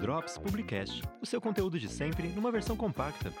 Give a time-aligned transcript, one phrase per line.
[0.00, 3.32] Drops Publicast, o seu conteúdo de sempre numa versão compacta.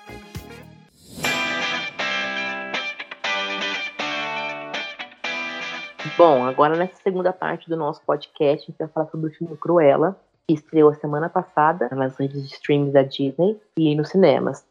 [6.16, 9.56] Bom, agora nessa segunda parte do nosso podcast, a gente vai falar sobre o filme
[9.56, 10.16] Cruella,
[10.46, 14.64] que estreou a semana passada nas redes de streams da Disney e nos cinemas.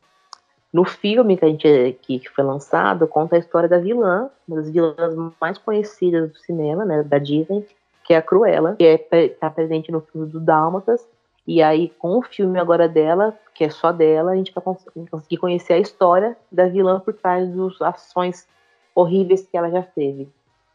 [0.75, 4.69] No filme que a gente que foi lançado, conta a história da vilã, uma das
[4.69, 7.65] vilãs mais conhecidas do cinema, né, da Disney,
[8.03, 11.07] que é a Cruella, que é, tá presente no filme do Dálmatas.
[11.47, 14.61] E aí, com o filme agora dela, que é só dela, a gente vai
[15.09, 18.45] conseguir conhecer a história da vilã por trás das ações
[18.93, 20.23] horríveis que ela já teve.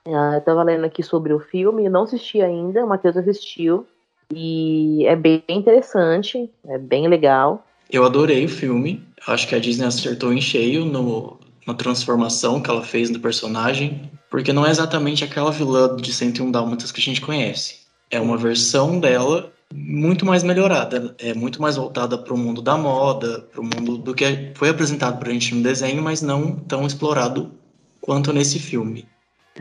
[0.08, 3.86] Uh, eu estava lendo aqui sobre o filme, não assisti ainda, o Matheus assistiu,
[4.32, 7.66] e é bem interessante, é bem legal.
[7.92, 12.70] Eu adorei o filme, acho que a Disney acertou em cheio no, na transformação que
[12.70, 17.02] ela fez do personagem, porque não é exatamente aquela vilã de 101 Dálmatas que a
[17.02, 17.80] gente conhece.
[18.08, 22.76] É uma versão dela muito mais melhorada, é muito mais voltada para o mundo da
[22.76, 26.56] moda, para o mundo do que foi apresentado para a gente no desenho, mas não
[26.56, 27.50] tão explorado
[28.00, 29.08] quanto nesse filme.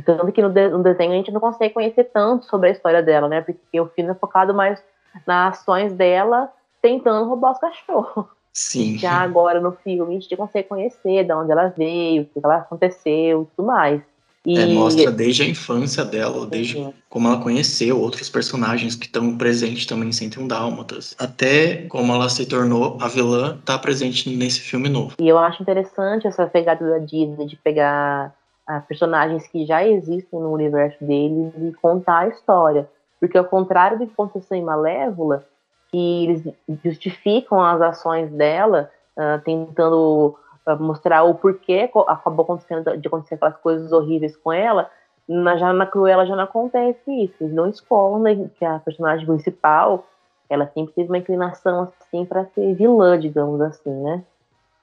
[0.05, 3.02] Tanto que no, de, no, desenho a gente não consegue conhecer tanto sobre a história
[3.02, 3.41] dela, né?
[3.41, 4.81] Porque o filme é focado mais
[5.25, 6.49] nas ações dela
[6.81, 8.25] tentando roubar os cachorros.
[8.53, 8.97] Sim.
[8.99, 12.58] Já agora no filme a gente consegue conhecer de onde ela veio, o que ela
[12.58, 14.02] aconteceu e tudo mais.
[14.45, 14.58] E...
[14.58, 16.94] É, mostra desde a infância dela, desde uhum.
[17.09, 22.30] como ela conheceu outros personagens que estão presentes também em 101 Dálmatas, até como ela
[22.30, 25.16] se tornou a vilã, tá presente nesse filme novo.
[25.19, 28.33] E eu acho interessante essa pegada da Disney de pegar
[28.66, 32.89] ah, personagens que já existem no universo deles e contar a história.
[33.19, 35.45] Porque ao contrário do que aconteceu em Malévola,
[35.91, 36.43] que eles
[36.83, 40.37] justificam as ações dela, uh, tentando
[40.67, 44.89] uh, mostrar o porquê acabou acontecendo de acontecer aquelas coisas horríveis com ela,
[45.27, 47.35] na, já na Cruella já não acontece isso.
[47.39, 50.05] Eles não escondem que a personagem principal,
[50.49, 54.23] ela sempre teve uma inclinação assim para ser vilã, digamos assim, né?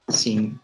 [0.08, 0.58] Sim.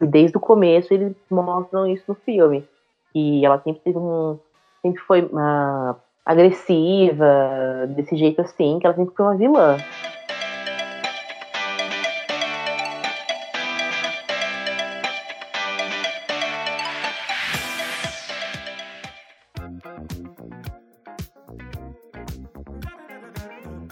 [0.00, 2.66] E desde o começo eles mostram isso no filme.
[3.12, 4.38] Que ela sempre teve um.
[4.82, 5.96] Sempre foi uma
[6.28, 9.78] agressiva, desse jeito assim, que ela sempre foi uma vilã.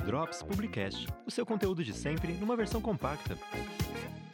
[0.05, 3.35] Drops Publicast, o seu conteúdo de sempre numa versão compacta.